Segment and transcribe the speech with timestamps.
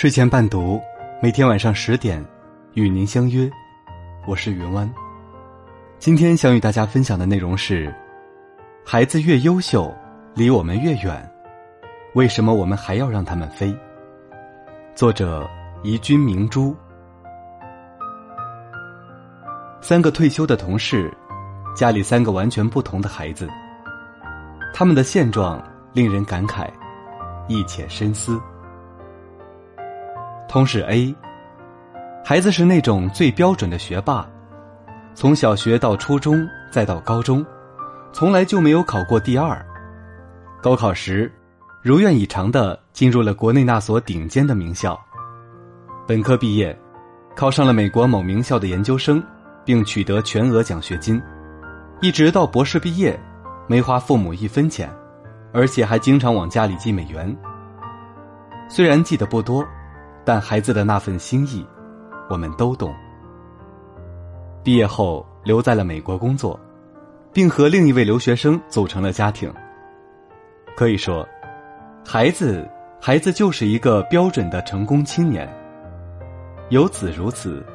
[0.00, 0.80] 睡前伴读，
[1.20, 2.24] 每天晚上十点
[2.72, 3.50] 与您相约，
[4.26, 4.90] 我是云湾。
[5.98, 7.94] 今天想与大家分享的内容是：
[8.82, 9.94] 孩子越优秀，
[10.34, 11.30] 离我们越远，
[12.14, 13.76] 为什么我们还要让他们飞？
[14.94, 15.46] 作者：
[15.82, 16.74] 宜君明珠。
[19.82, 21.12] 三个退休的同事，
[21.76, 23.46] 家里三个完全不同的孩子，
[24.72, 26.66] 他们的现状令人感慨，
[27.48, 28.40] 一且深思。
[30.50, 31.14] 同事 A，
[32.24, 34.28] 孩子是那种最标准的学霸，
[35.14, 37.46] 从小学到初中再到高中，
[38.12, 39.64] 从来就没有考过第二。
[40.60, 41.32] 高考时，
[41.82, 45.00] 如愿以偿的进入了国内那所顶尖的名校。
[46.04, 46.76] 本科毕业，
[47.36, 49.22] 考上了美国某名校的研究生，
[49.64, 51.22] 并取得全额奖学金，
[52.00, 53.16] 一直到博士毕业，
[53.68, 54.92] 没花父母一分钱，
[55.52, 57.32] 而且还经常往家里寄美元。
[58.68, 59.64] 虽然寄的不多。
[60.30, 61.66] 但孩子的那份心意，
[62.28, 62.94] 我们都懂。
[64.62, 66.56] 毕业后留在了美国工作，
[67.32, 69.52] 并和另一位留学生组成了家庭。
[70.76, 71.28] 可以说，
[72.06, 72.64] 孩子，
[73.00, 75.52] 孩子就是一个标准的成功青年。
[76.68, 77.66] 有子如此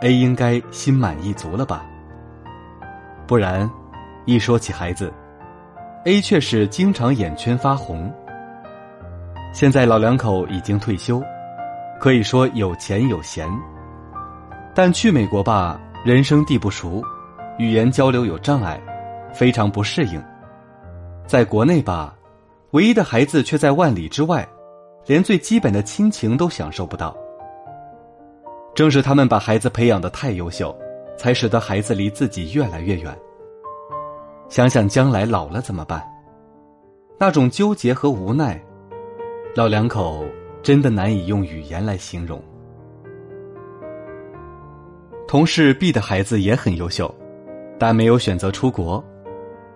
[0.00, 1.86] ，A 应该心满意足了吧？
[3.24, 3.70] 不然，
[4.24, 5.12] 一说起孩子
[6.06, 8.12] ，A 却是经常眼圈发红。
[9.52, 11.22] 现在老两口已经退休。
[12.00, 13.48] 可以说有钱有闲，
[14.74, 17.02] 但去美国吧，人生地不熟，
[17.58, 18.80] 语言交流有障碍，
[19.34, 20.20] 非常不适应；
[21.26, 22.14] 在国内吧，
[22.70, 24.46] 唯一的孩子却在万里之外，
[25.06, 27.16] 连最基本的亲情都享受不到。
[28.74, 30.72] 正是他们把孩子培养的太优秀，
[31.16, 33.12] 才使得孩子离自己越来越远。
[34.48, 36.00] 想想将来老了怎么办？
[37.18, 38.62] 那种纠结和无奈，
[39.56, 40.24] 老两口。
[40.62, 42.42] 真的难以用语言来形容。
[45.26, 47.14] 同事 B 的孩子也很优秀，
[47.78, 49.02] 但没有选择出国，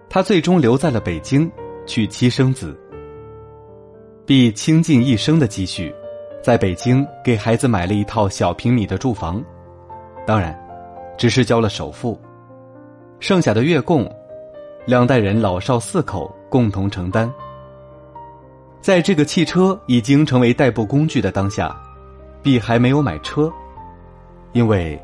[0.09, 1.51] 他最终留在了北京，
[1.87, 2.79] 娶妻生子。
[4.25, 5.95] B 倾尽一生的积蓄，
[6.43, 9.45] 在北京给孩子买了一套小平米的住房，
[10.27, 10.59] 当然，
[11.19, 12.19] 只是交了首付，
[13.21, 14.11] 剩下的月供，
[14.87, 17.31] 两代人老少四口共同承担。
[18.83, 21.73] 在这个汽车已经成为代步工具的当下
[22.43, 23.49] ，B 还没有买车，
[24.51, 25.01] 因为，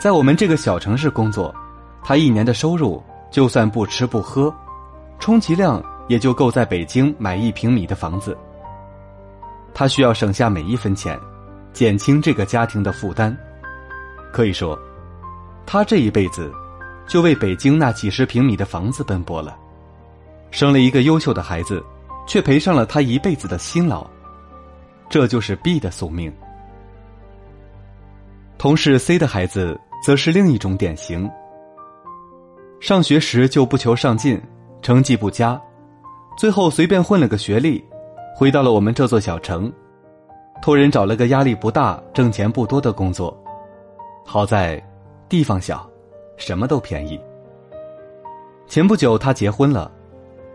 [0.00, 1.52] 在我们这个小城市工作，
[2.04, 4.54] 他一年的收入就算不吃不喝，
[5.18, 8.38] 充其量也就够在北京买一平米的房子。
[9.74, 11.18] 他需要省下每一分钱，
[11.72, 13.36] 减轻这个家庭的负担。
[14.32, 14.78] 可以说，
[15.66, 16.52] 他这一辈子
[17.08, 19.56] 就为北京那几十平米的房子奔波了，
[20.52, 21.82] 生了一个优秀的孩子。
[22.28, 24.06] 却赔上了他一辈子的辛劳，
[25.08, 26.30] 这就是 B 的宿命。
[28.58, 31.28] 同事 C 的孩子则是另一种典型。
[32.80, 34.40] 上学时就不求上进，
[34.82, 35.58] 成绩不佳，
[36.36, 37.82] 最后随便混了个学历，
[38.36, 39.72] 回到了我们这座小城，
[40.60, 43.34] 托人找了个压力不大、挣钱不多的工作。
[44.26, 44.80] 好在
[45.30, 45.88] 地方小，
[46.36, 47.18] 什么都便宜。
[48.66, 49.90] 前不久他结婚了，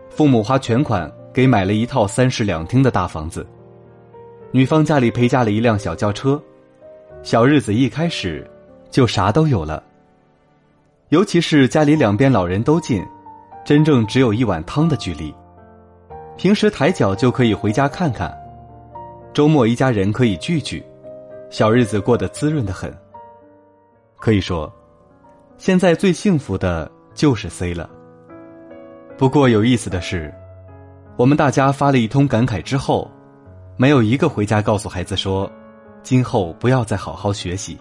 [0.08, 1.12] 父母花全款。
[1.34, 3.44] 给买了一套三室两厅的大房子，
[4.52, 6.40] 女方家里陪嫁了一辆小轿车，
[7.24, 8.48] 小日子一开始
[8.88, 9.82] 就啥都有了。
[11.08, 13.04] 尤其是家里两边老人都近，
[13.64, 15.34] 真正只有一碗汤的距离，
[16.36, 18.32] 平时抬脚就可以回家看看，
[19.32, 20.80] 周末一家人可以聚聚，
[21.50, 22.96] 小日子过得滋润的很。
[24.18, 24.72] 可以说，
[25.58, 27.90] 现在最幸福的就是 C 了。
[29.18, 30.32] 不过有意思的是。
[31.16, 33.08] 我们大家发了一通感慨之后，
[33.76, 35.50] 没有一个回家告诉孩子说
[36.02, 37.78] ：“今后不要再好好学习。”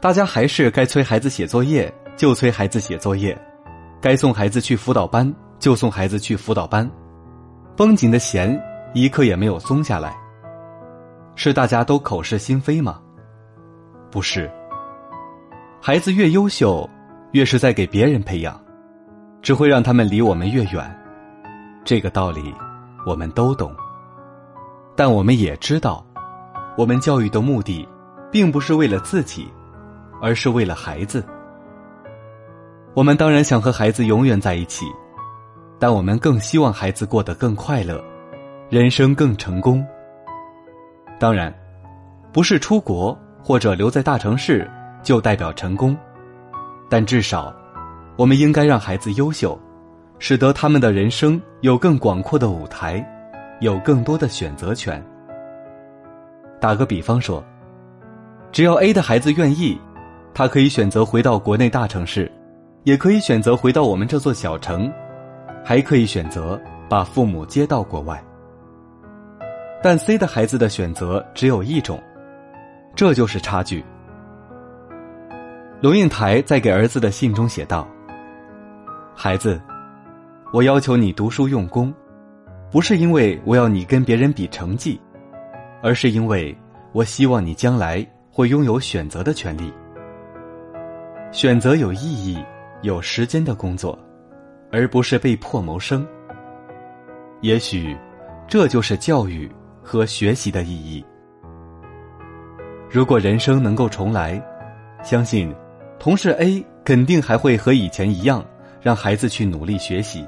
[0.00, 3.40] 大家还是该催孩子写作业就催孩子写作业，
[4.00, 6.90] 该送孩子去辅导班就送孩子去辅导班，
[7.76, 8.60] 绷紧的弦
[8.92, 10.12] 一刻也没有松下来。
[11.36, 13.00] 是大家都口是心非吗？
[14.10, 14.50] 不是。
[15.80, 16.88] 孩子越优秀，
[17.30, 18.60] 越是在给别人培养，
[19.40, 21.05] 只会让他们离我们越远。
[21.86, 22.52] 这个道理，
[23.06, 23.72] 我们都懂，
[24.96, 26.04] 但我们也知道，
[26.76, 27.88] 我们教育的目的，
[28.28, 29.48] 并不是为了自己，
[30.20, 31.24] 而是为了孩子。
[32.92, 34.84] 我们当然想和孩子永远在一起，
[35.78, 38.02] 但我们更希望孩子过得更快乐，
[38.68, 39.86] 人生更成功。
[41.20, 41.54] 当然，
[42.32, 44.68] 不是出国或者留在大城市
[45.04, 45.96] 就代表成功，
[46.90, 47.54] 但至少，
[48.16, 49.56] 我们应该让孩子优秀。
[50.18, 53.04] 使得他们的人生有更广阔的舞台，
[53.60, 55.02] 有更多的选择权。
[56.60, 57.44] 打个比方说，
[58.50, 59.78] 只要 A 的孩子愿意，
[60.32, 62.30] 他可以选择回到国内大城市，
[62.84, 64.90] 也可以选择回到我们这座小城，
[65.62, 68.22] 还可以选择把父母接到国外。
[69.82, 72.02] 但 C 的孩子的选择只有一种，
[72.94, 73.84] 这就是差距。
[75.82, 77.86] 龙应台在给儿子的信中写道
[79.14, 79.60] ：“孩子，
[80.56, 81.92] 我要求你读书用功，
[82.70, 84.98] 不是因为我要你跟别人比成绩，
[85.82, 86.56] 而是因为
[86.92, 89.70] 我希望你将来会拥有选择的权利，
[91.30, 92.42] 选择有意义、
[92.80, 93.98] 有时间的工作，
[94.72, 96.08] 而不是被迫谋生。
[97.42, 97.94] 也许，
[98.48, 99.52] 这就是教育
[99.82, 101.04] 和学习的意义。
[102.88, 104.42] 如果人生能够重来，
[105.02, 105.54] 相信。”
[106.00, 108.42] 同事 A 肯定还会和以前一样，
[108.80, 110.26] 让孩子去努力学习，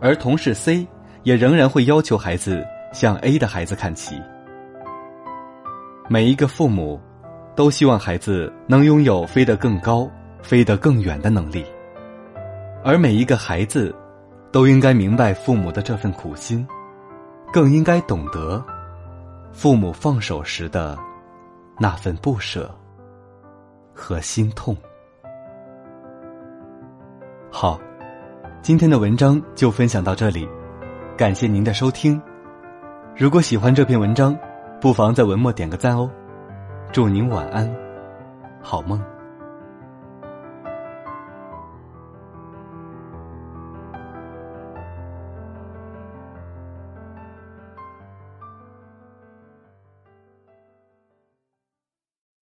[0.00, 0.86] 而同事 C
[1.22, 4.20] 也仍然会要求孩子向 A 的孩子看齐。
[6.08, 7.00] 每一个父母
[7.54, 10.10] 都希望孩子能拥有飞得更高、
[10.42, 11.64] 飞得更远的能力，
[12.84, 13.94] 而每一个孩子
[14.50, 16.66] 都应该明白父母的这份苦心，
[17.52, 18.64] 更应该懂得
[19.52, 20.98] 父母放手时的
[21.78, 22.70] 那份不舍。
[24.00, 24.76] 和心痛。
[27.50, 27.80] 好，
[28.68, 30.46] 今天的文章就分享到这里，
[31.16, 32.20] 感谢您的收听。
[33.16, 34.38] 如果喜欢这篇文章，
[34.78, 36.10] 不妨在文末点个赞哦。
[36.92, 37.74] 祝您晚安，
[38.60, 39.02] 好梦。